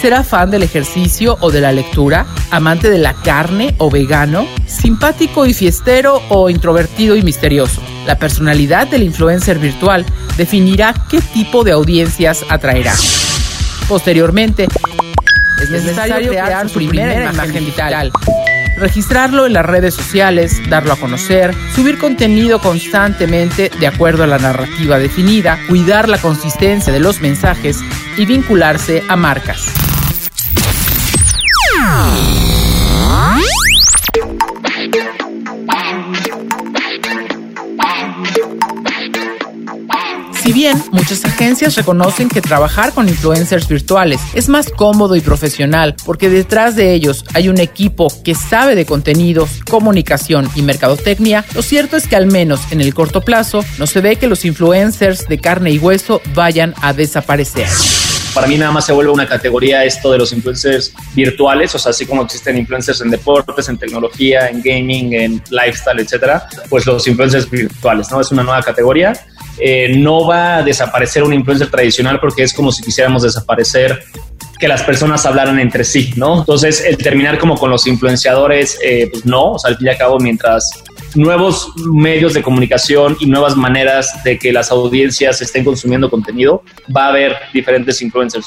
¿Será 0.00 0.22
fan 0.22 0.50
del 0.50 0.62
ejercicio 0.62 1.38
o 1.40 1.50
de 1.50 1.60
la 1.60 1.72
lectura? 1.72 2.26
¿Amante 2.50 2.90
de 2.90 2.98
la 2.98 3.14
carne 3.14 3.74
o 3.78 3.90
vegano? 3.90 4.46
¿Simpático 4.66 5.46
y 5.46 5.54
fiestero 5.54 6.20
o 6.28 6.50
introvertido 6.50 7.16
y 7.16 7.22
misterioso? 7.22 7.80
La 8.06 8.18
personalidad 8.18 8.86
del 8.86 9.02
influencer 9.02 9.58
virtual 9.58 10.04
definirá 10.36 10.94
qué 11.08 11.20
tipo 11.20 11.64
de 11.64 11.72
audiencias 11.72 12.44
atraerá. 12.50 12.92
Posteriormente, 13.88 14.68
es 15.62 15.70
necesario 15.70 16.28
crear 16.28 16.68
su 16.68 16.74
primera 16.74 17.32
imagen 17.32 17.64
digital. 17.64 18.12
Registrarlo 18.76 19.46
en 19.46 19.54
las 19.54 19.64
redes 19.64 19.94
sociales, 19.94 20.60
darlo 20.68 20.92
a 20.92 20.96
conocer, 20.96 21.54
subir 21.74 21.98
contenido 21.98 22.60
constantemente 22.60 23.70
de 23.80 23.86
acuerdo 23.86 24.24
a 24.24 24.26
la 24.26 24.38
narrativa 24.38 24.98
definida, 24.98 25.58
cuidar 25.68 26.08
la 26.08 26.18
consistencia 26.18 26.92
de 26.92 27.00
los 27.00 27.20
mensajes 27.20 27.78
y 28.16 28.26
vincularse 28.26 29.02
a 29.08 29.16
marcas. 29.16 29.72
Bien 40.56 40.82
muchas 40.90 41.22
agencias 41.26 41.76
reconocen 41.76 42.30
que 42.30 42.40
trabajar 42.40 42.94
con 42.94 43.10
influencers 43.10 43.68
virtuales 43.68 44.22
es 44.32 44.48
más 44.48 44.70
cómodo 44.70 45.14
y 45.14 45.20
profesional 45.20 45.94
porque 46.06 46.30
detrás 46.30 46.74
de 46.76 46.94
ellos 46.94 47.26
hay 47.34 47.50
un 47.50 47.60
equipo 47.60 48.08
que 48.24 48.34
sabe 48.34 48.74
de 48.74 48.86
contenidos, 48.86 49.60
comunicación 49.68 50.48
y 50.54 50.62
mercadotecnia, 50.62 51.44
lo 51.54 51.60
cierto 51.60 51.98
es 51.98 52.08
que 52.08 52.16
al 52.16 52.24
menos 52.24 52.72
en 52.72 52.80
el 52.80 52.94
corto 52.94 53.20
plazo 53.20 53.66
no 53.78 53.86
se 53.86 54.00
ve 54.00 54.16
que 54.16 54.28
los 54.28 54.46
influencers 54.46 55.28
de 55.28 55.38
carne 55.38 55.72
y 55.72 55.78
hueso 55.78 56.22
vayan 56.34 56.74
a 56.80 56.94
desaparecer. 56.94 57.68
Para 58.32 58.46
mí 58.46 58.56
nada 58.56 58.72
más 58.72 58.86
se 58.86 58.92
vuelve 58.92 59.12
una 59.12 59.26
categoría 59.26 59.84
esto 59.84 60.10
de 60.10 60.18
los 60.18 60.32
influencers 60.32 60.92
virtuales, 61.14 61.74
o 61.74 61.78
sea, 61.78 61.90
así 61.90 62.06
como 62.06 62.22
existen 62.22 62.56
influencers 62.56 63.02
en 63.02 63.10
deportes, 63.10 63.68
en 63.68 63.76
tecnología, 63.76 64.48
en 64.48 64.62
gaming, 64.62 65.12
en 65.12 65.42
lifestyle, 65.50 66.00
etcétera, 66.00 66.46
pues 66.70 66.86
los 66.86 67.06
influencers 67.06 67.50
virtuales, 67.50 68.10
¿no? 68.10 68.20
Es 68.20 68.30
una 68.30 68.42
nueva 68.42 68.62
categoría. 68.62 69.12
Eh, 69.58 69.96
no 69.96 70.26
va 70.26 70.56
a 70.56 70.62
desaparecer 70.62 71.22
un 71.22 71.32
influencer 71.32 71.70
tradicional 71.70 72.20
porque 72.20 72.42
es 72.42 72.52
como 72.52 72.72
si 72.72 72.82
quisiéramos 72.82 73.22
desaparecer 73.22 74.02
que 74.58 74.68
las 74.68 74.82
personas 74.82 75.26
hablaran 75.26 75.58
entre 75.58 75.84
sí, 75.84 76.12
¿no? 76.16 76.40
Entonces, 76.40 76.82
el 76.84 76.96
terminar 76.96 77.38
como 77.38 77.56
con 77.56 77.70
los 77.70 77.86
influenciadores, 77.86 78.78
eh, 78.82 79.08
pues 79.10 79.26
no, 79.26 79.52
o 79.52 79.58
sea, 79.58 79.70
al 79.70 79.76
fin 79.76 79.86
y 79.86 79.90
al 79.90 79.98
cabo, 79.98 80.18
mientras 80.18 80.82
nuevos 81.16 81.72
medios 81.76 82.34
de 82.34 82.42
comunicación 82.42 83.16
y 83.20 83.26
nuevas 83.26 83.56
maneras 83.56 84.22
de 84.24 84.38
que 84.38 84.52
las 84.52 84.70
audiencias 84.70 85.40
estén 85.42 85.64
consumiendo 85.64 86.10
contenido, 86.10 86.62
va 86.94 87.06
a 87.06 87.08
haber 87.08 87.36
diferentes 87.52 88.00
influencers. 88.02 88.46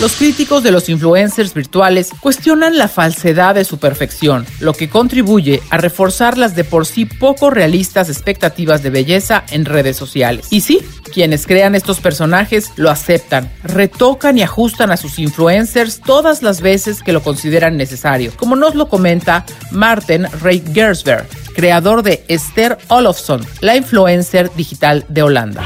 Los 0.00 0.16
críticos 0.16 0.62
de 0.62 0.72
los 0.72 0.88
influencers 0.88 1.54
virtuales 1.54 2.10
cuestionan 2.20 2.76
la 2.76 2.88
falsedad 2.88 3.54
de 3.54 3.64
su 3.64 3.78
perfección, 3.78 4.46
lo 4.60 4.72
que 4.72 4.88
contribuye 4.88 5.62
a 5.70 5.78
reforzar 5.78 6.38
las 6.38 6.56
de 6.56 6.64
por 6.64 6.86
sí 6.86 7.04
poco 7.04 7.50
realistas 7.50 8.08
expectativas 8.08 8.82
de 8.82 8.90
belleza 8.90 9.44
en 9.50 9.64
redes 9.64 9.96
sociales. 9.96 10.48
Y 10.50 10.62
sí, 10.62 10.80
quienes 11.12 11.46
crean 11.46 11.74
estos 11.74 12.00
personajes 12.00 12.72
lo 12.76 12.90
aceptan, 12.90 13.50
retocan 13.62 14.38
y 14.38 14.42
ajustan 14.42 14.90
a 14.90 14.96
sus 14.96 15.18
influencers 15.18 16.00
todas 16.00 16.42
las 16.42 16.60
veces 16.60 17.02
que 17.02 17.12
lo 17.12 17.22
consideran 17.22 17.76
necesario, 17.76 18.32
como 18.36 18.56
nos 18.56 18.74
lo 18.74 18.88
comenta 18.88 19.44
Martin 19.70 20.26
Rey 20.40 20.62
Gersberg, 20.72 21.26
creador 21.52 22.02
de 22.02 22.24
Esther 22.28 22.78
Olofsson, 22.88 23.44
la 23.60 23.76
influencer 23.76 24.50
digital 24.56 25.04
de 25.08 25.22
Holanda. 25.22 25.64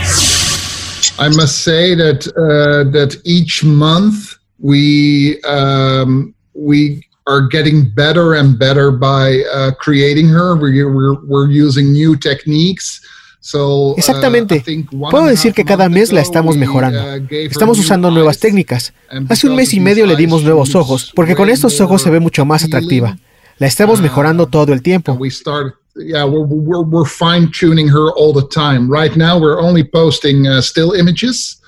I 1.19 1.29
must 1.29 1.63
say 1.65 1.95
that 1.95 2.27
uh, 2.37 2.91
that 2.93 3.19
each 3.25 3.65
month 3.65 4.37
we 4.59 5.41
um, 5.45 6.35
we 6.55 7.03
are 7.27 7.49
getting 7.49 7.91
better 7.95 8.35
and 8.35 8.59
better 8.59 8.91
by 8.91 9.43
uh, 9.53 9.73
creating 9.79 10.29
her. 10.29 10.57
We're, 10.57 10.93
we're, 10.93 11.17
we're 11.27 11.51
using 11.51 11.93
new 11.93 12.17
techniques. 12.17 13.01
So, 13.41 13.93
uh, 13.93 13.95
Exactamente. 13.97 14.57
I 14.57 14.61
think 14.61 14.93
one 14.93 15.11
Puedo 15.11 15.27
decir 15.27 15.53
que 15.55 15.65
cada 15.65 15.89
mes 15.89 16.13
la 16.13 16.21
estamos 16.21 16.57
mejorando. 16.57 17.01
Estamos 17.31 17.79
usando 17.79 18.11
nuevas 18.11 18.39
técnicas. 18.39 18.93
Hace 19.29 19.47
un 19.47 19.55
because 19.55 19.57
mes 19.57 19.75
y 19.75 19.81
medio 19.81 20.05
these 20.05 20.15
le 20.15 20.21
dimos 20.21 20.41
eyes, 20.41 20.47
nuevos 20.47 20.69
she 20.71 20.79
ojos, 20.79 21.13
porque 21.15 21.35
con 21.35 21.49
estos 21.49 21.81
ojos 21.81 22.03
se 22.03 22.11
ve 22.11 22.21
mucho 22.21 22.45
más 22.45 22.63
more 22.63 22.77
atractiva. 22.77 23.19
La 23.59 23.67
estamos 23.67 24.01
mejorando 24.01 24.47
todo 24.47 24.73
el 24.73 24.83
tiempo. 24.83 25.15
we 25.15 25.31
start 25.31 25.75
yeah 25.97 26.25
we're, 26.25 26.45
we're, 26.45 26.85
we're 26.85 27.09
fine 27.09 27.51
tuning 27.51 27.89
her 27.89 28.11
all 28.17 28.33
the 28.33 28.47
time 28.49 28.89
right 28.91 29.17
now 29.17 29.39
we're 29.39 29.59
only 29.61 29.83
posting 29.83 30.47
uh, 30.47 30.61
still 30.61 30.93
images 30.93 31.61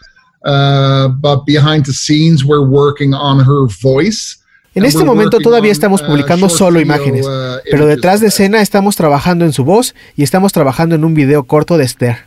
uh, 0.45 1.09
but 1.09 1.45
behind 1.47 1.87
the 1.87 1.93
scenes 1.93 2.45
we're 2.45 2.67
working 2.67 3.15
on 3.15 3.41
her 3.41 3.67
voice 3.83 4.39
En 4.75 4.85
este 4.85 5.03
momento 5.03 5.41
todavía 5.41 5.73
estamos 5.73 6.03
uh, 6.03 6.07
publicando 6.07 6.49
solo 6.49 6.79
imágenes, 6.79 7.27
uh, 7.27 7.59
pero 7.69 7.87
detrás 7.87 8.21
de 8.21 8.29
escena 8.29 8.61
estamos 8.61 8.95
trabajando 8.95 9.45
en 9.45 9.53
su 9.53 9.65
voz 9.65 9.95
y 10.15 10.23
estamos 10.23 10.53
trabajando 10.53 10.95
en 10.95 11.05
un 11.05 11.15
video 11.15 11.45
corto 11.45 11.79
de 11.79 11.85
Esther. 11.85 12.19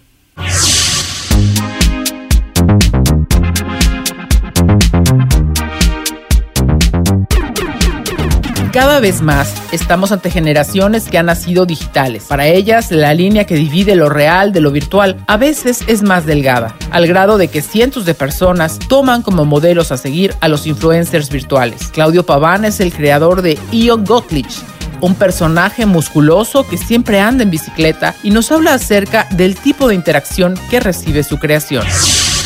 Cada 8.71 9.01
vez 9.01 9.21
más 9.21 9.53
estamos 9.73 10.13
ante 10.13 10.31
generaciones 10.31 11.09
que 11.09 11.17
han 11.17 11.25
nacido 11.25 11.65
digitales. 11.65 12.23
Para 12.29 12.47
ellas, 12.47 12.89
la 12.89 13.13
línea 13.13 13.45
que 13.45 13.55
divide 13.55 13.97
lo 13.97 14.07
real 14.07 14.53
de 14.53 14.61
lo 14.61 14.71
virtual 14.71 15.17
a 15.27 15.35
veces 15.35 15.83
es 15.87 16.03
más 16.03 16.25
delgada, 16.25 16.73
al 16.89 17.05
grado 17.05 17.37
de 17.37 17.49
que 17.49 17.61
cientos 17.61 18.05
de 18.05 18.13
personas 18.13 18.79
toman 18.79 19.23
como 19.23 19.43
modelos 19.43 19.91
a 19.91 19.97
seguir 19.97 20.33
a 20.39 20.47
los 20.47 20.67
influencers 20.67 21.29
virtuales. 21.29 21.89
Claudio 21.89 22.25
Paván 22.25 22.63
es 22.63 22.79
el 22.79 22.93
creador 22.93 23.41
de 23.41 23.59
Ion 23.73 24.05
Gotlich, 24.05 24.63
un 25.01 25.15
personaje 25.15 25.85
musculoso 25.85 26.65
que 26.65 26.77
siempre 26.77 27.19
anda 27.19 27.43
en 27.43 27.51
bicicleta 27.51 28.15
y 28.23 28.29
nos 28.29 28.53
habla 28.53 28.75
acerca 28.75 29.27
del 29.31 29.55
tipo 29.55 29.89
de 29.89 29.95
interacción 29.95 30.57
que 30.69 30.79
recibe 30.79 31.23
su 31.23 31.39
creación. 31.39 31.85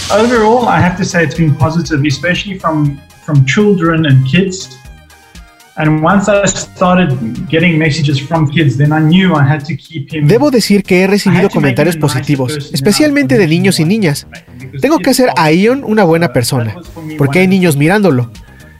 overall, 0.09 0.67
I 0.67 0.83
have 0.83 0.97
to 0.97 1.05
say 1.05 1.23
it's 1.23 1.37
been 1.37 1.53
positive, 1.53 2.01
especially 2.07 2.57
from 2.57 2.99
from 3.25 3.45
children 3.45 4.05
and 4.05 4.25
kids. 4.25 4.77
Debo 10.23 10.51
decir 10.51 10.83
que 10.83 11.01
he 11.01 11.07
recibido 11.07 11.49
comentarios 11.49 11.97
positivos, 11.97 12.71
especialmente 12.73 13.37
de 13.37 13.47
niños 13.47 13.79
y 13.79 13.85
niñas. 13.85 14.27
Tengo 14.81 14.99
que 14.99 15.09
hacer 15.09 15.29
a 15.35 15.51
Ion 15.51 15.83
una 15.83 16.03
buena 16.03 16.31
persona, 16.31 16.75
porque 17.17 17.39
hay 17.39 17.47
niños 17.47 17.75
mirándolo. 17.75 18.31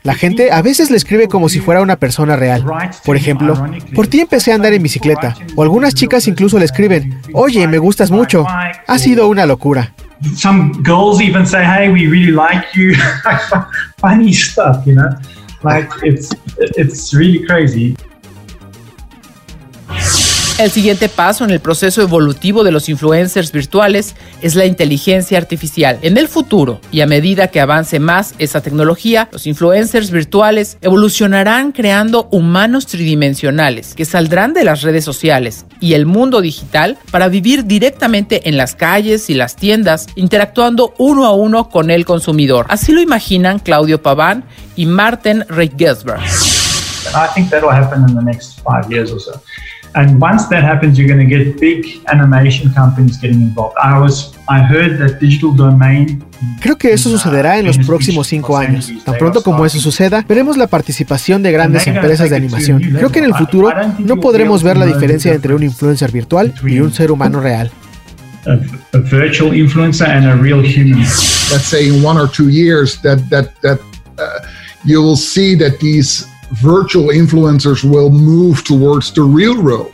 La 0.04 0.14
gente 0.14 0.52
a 0.52 0.62
veces 0.62 0.92
le 0.92 0.98
escribe 0.98 1.28
como 1.28 1.50
si 1.50 1.60
fuera 1.60 1.82
una 1.82 1.96
persona 1.96 2.36
real. 2.36 2.64
Por 3.04 3.18
ejemplo, 3.18 3.66
por 3.96 4.06
ti 4.06 4.20
empecé 4.20 4.52
a 4.52 4.56
andar 4.56 4.72
en 4.72 4.84
bicicleta. 4.84 5.36
O 5.56 5.64
algunas 5.64 5.96
chicas 5.96 6.28
incluso 6.28 6.60
le 6.60 6.66
escriben, 6.66 7.20
oye, 7.34 7.68
me 7.68 7.80
gustas 7.80 8.12
mucho. 8.12 8.46
Ha 8.88 9.00
sido 9.00 9.28
una 9.28 9.48
locura. 9.48 9.94
Some 10.36 10.72
girls 10.84 11.20
even 11.22 11.46
say, 11.46 11.66
"Hey, 11.66 11.90
we 11.90 12.08
really 12.08 12.32
like 12.32 12.66
you." 12.74 12.94
Funny 13.98 14.34
stuff, 14.34 14.86
you 14.86 14.94
know. 14.94 15.10
Like 15.65 15.89
it's 16.03 16.29
it's 16.57 17.12
really 17.13 17.43
crazy. 17.43 17.98
El 20.57 20.71
siguiente 20.71 21.09
paso 21.09 21.43
en 21.43 21.51
el 21.51 21.59
proceso 21.59 22.01
evolutivo 22.01 22.63
de 22.63 22.71
los 22.71 22.88
influencers 22.88 23.51
virtuales 23.51 24.15
es 24.41 24.55
la 24.55 24.65
inteligencia 24.65 25.38
artificial. 25.38 26.00
En 26.01 26.17
el 26.17 26.29
futuro, 26.29 26.79
y 26.93 27.01
a 27.01 27.07
medida 27.07 27.50
que 27.50 27.59
avance 27.59 28.00
más 28.00 28.33
esa 28.39 28.62
tecnología, 28.62 29.27
los 29.33 29.47
influencers 29.47 30.12
virtuales 30.12 30.77
evolucionarán 30.79 31.74
creando 31.74 32.29
humanos 32.31 32.88
tridimensionales 32.88 33.95
que 33.95 34.05
saldrán 34.05 34.53
de 34.53 34.63
las 34.63 34.81
redes 34.81 35.03
sociales 35.03 35.65
y 35.81 35.93
el 35.93 36.05
mundo 36.05 36.39
digital 36.39 36.97
para 37.12 37.27
vivir 37.27 37.65
directamente 37.65 38.47
en 38.47 38.55
las 38.55 38.75
calles 38.75 39.29
y 39.29 39.33
las 39.33 39.57
tiendas, 39.57 40.07
interactuando 40.15 40.93
uno 40.97 41.25
a 41.25 41.33
uno 41.33 41.69
con 41.69 41.91
el 41.91 42.05
consumidor. 42.05 42.65
Así 42.69 42.93
lo 42.93 43.01
imaginan 43.01 43.59
Claudio 43.59 44.01
Paván 44.01 44.45
y 44.77 44.85
Martin 44.85 45.43
Reitgesberg. 45.50 46.21
I 47.13 47.27
think 47.33 47.50
that 47.50 47.62
will 47.62 47.71
happen 47.71 48.07
in 48.07 48.15
the 48.15 48.21
next 48.21 48.62
five 48.62 48.89
years 48.89 49.12
or 49.12 49.19
so. 49.19 49.41
And 49.96 50.22
once 50.22 50.50
that 50.50 50.62
happens, 50.62 50.98
you're 50.98 51.08
going 51.08 51.25
to 51.25 51.25
get 51.25 51.58
big 51.58 52.02
animation 52.08 52.70
companies 52.74 53.18
getting 53.18 53.42
involved. 53.42 53.78
I 53.82 53.98
was, 53.98 54.34
I 54.50 54.60
heard 54.60 55.00
that 55.00 55.22
Digital 55.22 55.56
Domain. 55.56 56.22
Creo 56.60 56.78
que 56.78 56.92
eso 56.92 57.10
sucederá 57.10 57.60
en 57.60 57.66
los 57.66 57.78
próximos 57.78 58.28
cinco 58.28 58.58
años. 58.58 58.92
Tan 59.06 59.18
pronto 59.18 59.42
como 59.42 59.66
eso 59.66 59.80
suceda, 59.80 60.25
veremos 60.28 60.58
la 60.58 60.68
participación 60.68 61.42
de 61.44 61.54
grandes 61.54 61.88
empresas 61.88 62.30
de 62.30 62.36
animación. 62.36 62.82
Creo 62.82 63.10
que 63.10 63.20
en 63.20 63.25
el 63.25 63.36
futuro 63.36 63.74
no 64.00 64.18
podremos 64.18 64.64
ver 64.64 64.75
la 64.75 64.86
diferencia 64.86 65.34
entre 65.34 65.56
un 65.56 65.64
influencer 65.64 66.12
virtual 66.12 66.54
y 66.68 66.80
un 66.80 66.92
ser 66.92 67.10
humano 67.10 67.40
real. 67.40 67.72
A, 68.48 68.98
a 68.98 69.00
virtual 69.00 69.56
influencer 69.56 70.08
and 70.08 70.28
a 70.28 70.36
real 70.36 70.62
human. 70.62 71.00
Let's 71.52 71.64
say 71.64 71.88
in 71.88 72.06
one 72.06 72.20
or 72.20 72.30
two 72.30 72.50
years 72.50 73.02
that 73.02 73.18
that 73.30 73.50
that 73.62 73.80
uh, 74.20 74.46
you 74.84 75.02
will 75.02 75.18
see 75.18 75.56
that 75.56 75.80
these 75.80 76.28
virtual 76.52 77.12
influencers 77.12 77.84
will 77.84 78.10
move 78.10 78.64
towards 78.64 79.12
the 79.14 79.24
real 79.24 79.62
road. 79.62 79.94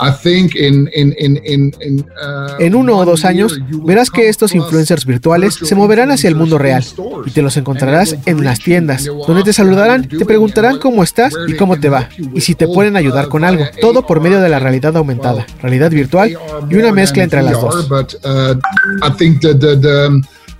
I 0.00 0.12
think 0.12 0.54
in, 0.56 0.88
in, 0.94 1.14
in, 1.18 1.40
in, 1.44 1.74
in, 1.80 2.00
uh, 2.00 2.56
En 2.58 2.74
uno 2.74 2.96
o 2.96 3.04
dos 3.04 3.24
años 3.26 3.58
verás 3.84 4.10
que 4.10 4.28
estos 4.28 4.54
influencers 4.54 5.04
virtuales 5.04 5.54
se 5.54 5.74
moverán 5.74 6.10
hacia 6.10 6.28
el 6.28 6.36
mundo 6.36 6.56
real 6.56 6.82
y 7.26 7.30
te 7.30 7.42
los 7.42 7.56
encontrarás 7.58 8.16
en 8.24 8.42
las 8.42 8.60
tiendas, 8.60 9.04
donde 9.04 9.42
te 9.42 9.52
saludarán, 9.52 10.08
te 10.08 10.24
preguntarán 10.24 10.78
cómo 10.78 11.02
estás 11.02 11.34
y 11.46 11.54
cómo 11.54 11.78
te 11.78 11.90
va, 11.90 12.08
y 12.34 12.40
si 12.40 12.54
te 12.54 12.66
pueden 12.66 12.96
ayudar 12.96 13.28
con 13.28 13.44
algo, 13.44 13.64
todo 13.80 14.06
por 14.06 14.20
medio 14.20 14.40
de 14.40 14.48
la 14.48 14.58
realidad 14.58 14.96
aumentada, 14.96 15.46
realidad 15.60 15.90
virtual 15.90 16.36
y 16.70 16.74
una 16.76 16.92
mezcla 16.92 17.22
entre 17.22 17.42
las 17.42 17.60
dos. 17.60 17.88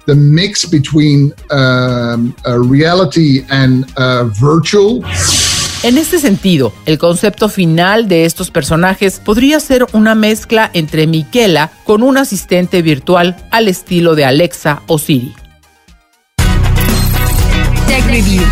The, 0.07 0.15
mix 0.15 0.67
between 0.67 1.33
um, 1.51 2.35
uh, 2.47 2.59
reality 2.59 3.45
and 3.49 3.85
uh, 3.97 4.25
virtual 4.41 5.03
En 5.83 5.97
este 5.97 6.19
sentido, 6.19 6.75
el 6.85 6.99
concepto 6.99 7.49
final 7.49 8.07
de 8.07 8.27
estos 8.27 8.51
personajes 8.51 9.19
podría 9.19 9.59
ser 9.61 9.87
una 9.95 10.15
mezcla 10.15 10.71
entre 10.75 11.07
Miquela 11.07 11.73
con 11.85 12.03
un 12.03 12.19
asistente 12.19 12.83
virtual 12.83 13.37
al 13.51 13.67
estilo 13.67 14.15
de 14.15 14.27
Alexa 14.27 14.83
o 14.87 14.99
Siri. 14.99 15.33
Tech 17.87 18.05
Review, 18.07 18.43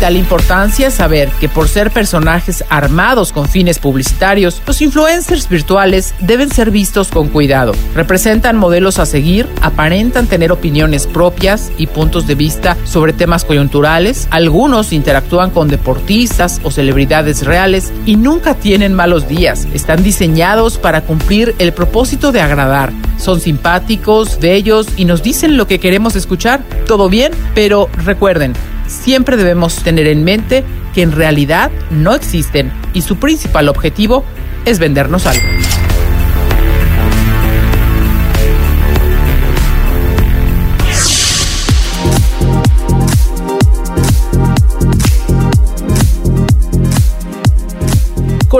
vital 0.00 0.16
importancia 0.16 0.90
saber 0.90 1.28
que 1.40 1.50
por 1.50 1.68
ser 1.68 1.90
personajes 1.90 2.64
armados 2.70 3.32
con 3.32 3.46
fines 3.46 3.78
publicitarios, 3.78 4.62
los 4.66 4.80
influencers 4.80 5.46
virtuales 5.46 6.14
deben 6.20 6.50
ser 6.50 6.70
vistos 6.70 7.08
con 7.08 7.28
cuidado. 7.28 7.72
Representan 7.94 8.56
modelos 8.56 8.98
a 8.98 9.04
seguir, 9.04 9.46
aparentan 9.60 10.26
tener 10.26 10.52
opiniones 10.52 11.06
propias 11.06 11.70
y 11.76 11.86
puntos 11.86 12.26
de 12.26 12.34
vista 12.34 12.78
sobre 12.84 13.12
temas 13.12 13.44
coyunturales, 13.44 14.26
algunos 14.30 14.94
interactúan 14.94 15.50
con 15.50 15.68
deportistas 15.68 16.62
o 16.64 16.70
celebridades 16.70 17.44
reales 17.44 17.92
y 18.06 18.16
nunca 18.16 18.54
tienen 18.54 18.94
malos 18.94 19.28
días. 19.28 19.68
Están 19.74 20.02
diseñados 20.02 20.78
para 20.78 21.02
cumplir 21.02 21.54
el 21.58 21.74
propósito 21.74 22.32
de 22.32 22.40
agradar. 22.40 22.90
Son 23.18 23.38
simpáticos, 23.38 24.40
bellos 24.40 24.86
y 24.96 25.04
nos 25.04 25.22
dicen 25.22 25.58
lo 25.58 25.66
que 25.66 25.78
queremos 25.78 26.16
escuchar. 26.16 26.62
Todo 26.86 27.10
bien, 27.10 27.32
pero 27.54 27.90
recuerden, 28.02 28.54
siempre 28.90 29.36
debemos 29.36 29.76
tener 29.76 30.06
en 30.06 30.24
mente 30.24 30.64
que 30.94 31.02
en 31.02 31.12
realidad 31.12 31.70
no 31.90 32.14
existen 32.14 32.72
y 32.92 33.02
su 33.02 33.16
principal 33.16 33.68
objetivo 33.68 34.24
es 34.66 34.78
vendernos 34.78 35.26
algo. 35.26 35.59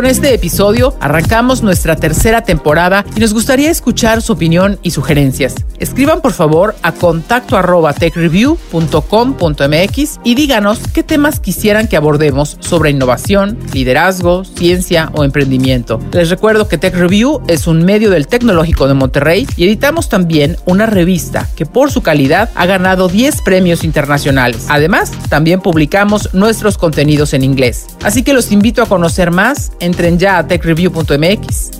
Con 0.01 0.09
este 0.09 0.33
episodio 0.33 0.95
arrancamos 0.99 1.63
nuestra 1.63 1.95
tercera 1.95 2.43
temporada 2.43 3.05
y 3.15 3.21
nos 3.21 3.35
gustaría 3.35 3.71
escuchar 3.71 4.23
su 4.23 4.33
opinión 4.33 4.79
y 4.83 4.93
sugerencias. 4.93 5.55
Escriban 5.79 6.23
por 6.23 6.33
favor 6.33 6.75
a 6.83 6.93
contacto 6.93 7.59
arroba 7.59 7.93
techreview.com.mx 7.93 10.21
y 10.25 10.35
díganos 10.35 10.79
qué 10.95 11.03
temas 11.03 11.39
quisieran 11.39 11.87
que 11.87 11.99
abordemos 11.99 12.57
sobre 12.61 12.89
innovación, 12.89 13.59
liderazgo, 13.75 14.47
ciencia 14.47 15.11
o 15.13 15.23
emprendimiento. 15.23 16.01
Les 16.13 16.31
recuerdo 16.31 16.67
que 16.67 16.79
Tech 16.79 16.95
Review 16.95 17.43
es 17.47 17.67
un 17.67 17.85
medio 17.85 18.09
del 18.09 18.27
Tecnológico 18.27 18.89
de 18.89 18.95
Monterrey 18.95 19.47
y 19.57 19.65
editamos 19.65 20.09
también 20.09 20.57
una 20.65 20.87
revista 20.87 21.47
que 21.57 21.67
por 21.67 21.91
su 21.91 22.01
calidad 22.01 22.49
ha 22.55 22.65
ganado 22.65 23.09
10 23.09 23.43
premios 23.43 23.85
internacionales. 23.85 24.65
Además, 24.71 25.13
también 25.29 25.61
publicamos 25.61 26.33
nuestros 26.33 26.79
contenidos 26.79 27.35
en 27.35 27.45
inglés. 27.45 27.89
Así 28.03 28.23
que 28.23 28.33
los 28.33 28.51
invito 28.51 28.83
a 28.83 28.87
conocer 28.87 29.31
más 29.31 29.73
entren 29.91 30.19
ya 30.19 30.39
a 30.39 30.47
techreview.mx. 30.47 31.71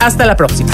Hasta 0.00 0.26
la 0.26 0.36
próxima. 0.36 0.72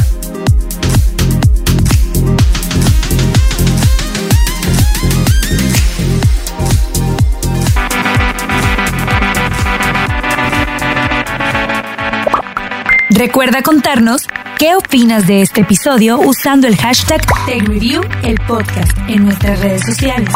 Recuerda 13.10 13.62
contarnos 13.62 14.26
qué 14.58 14.74
opinas 14.74 15.26
de 15.26 15.40
este 15.40 15.62
episodio 15.62 16.18
usando 16.18 16.66
el 16.66 16.76
hashtag 16.76 17.22
TechReview, 17.46 18.02
el 18.22 18.38
podcast, 18.46 18.92
en 19.08 19.24
nuestras 19.24 19.60
redes 19.60 19.82
sociales. 19.86 20.28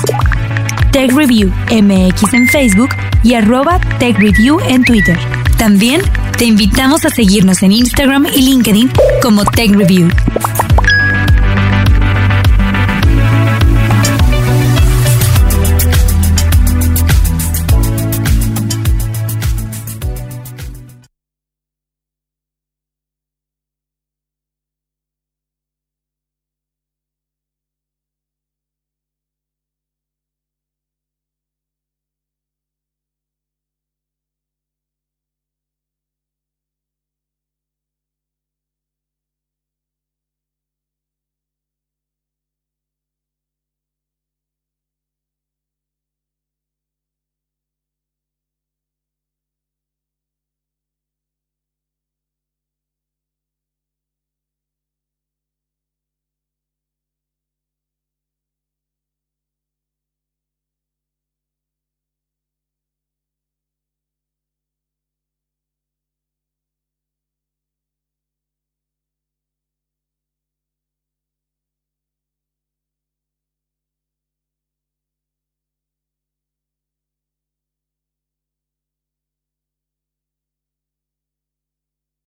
Tech 0.91 1.13
Review 1.13 1.53
MX 1.71 2.35
en 2.35 2.49
Facebook 2.49 2.89
y 3.23 3.35
arroba 3.35 3.79
Tech 3.99 4.19
Review 4.19 4.61
en 4.67 4.83
Twitter. 4.83 5.19
También 5.59 6.01
te 6.41 6.47
invitamos 6.47 7.05
a 7.05 7.11
seguirnos 7.11 7.63
en 7.63 7.71
Instagram 7.71 8.27
y 8.35 8.41
LinkedIn 8.41 8.91
como 9.21 9.45
Tech 9.45 9.73
Review. 9.73 10.09